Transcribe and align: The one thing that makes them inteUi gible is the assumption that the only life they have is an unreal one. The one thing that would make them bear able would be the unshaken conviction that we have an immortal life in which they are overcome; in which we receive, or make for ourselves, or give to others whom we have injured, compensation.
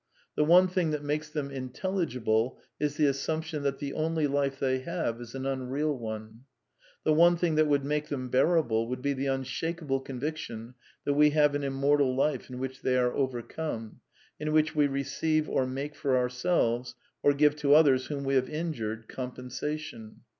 The 0.35 0.43
one 0.43 0.67
thing 0.67 0.89
that 0.89 1.03
makes 1.03 1.29
them 1.29 1.49
inteUi 1.51 2.07
gible 2.07 2.57
is 2.79 2.95
the 2.97 3.05
assumption 3.05 3.61
that 3.61 3.77
the 3.77 3.93
only 3.93 4.25
life 4.25 4.57
they 4.57 4.79
have 4.79 5.21
is 5.21 5.35
an 5.35 5.45
unreal 5.45 5.95
one. 5.95 6.45
The 7.03 7.13
one 7.13 7.37
thing 7.37 7.53
that 7.53 7.67
would 7.67 7.85
make 7.85 8.07
them 8.07 8.27
bear 8.29 8.57
able 8.57 8.87
would 8.87 9.03
be 9.03 9.13
the 9.13 9.27
unshaken 9.27 9.87
conviction 10.03 10.73
that 11.05 11.13
we 11.13 11.29
have 11.29 11.53
an 11.53 11.63
immortal 11.63 12.15
life 12.15 12.49
in 12.49 12.57
which 12.57 12.81
they 12.81 12.97
are 12.97 13.13
overcome; 13.13 13.99
in 14.39 14.51
which 14.51 14.73
we 14.75 14.87
receive, 14.87 15.47
or 15.47 15.67
make 15.67 15.93
for 15.93 16.17
ourselves, 16.17 16.95
or 17.21 17.31
give 17.35 17.55
to 17.57 17.75
others 17.75 18.07
whom 18.07 18.23
we 18.23 18.33
have 18.33 18.49
injured, 18.49 19.07
compensation. 19.07 20.21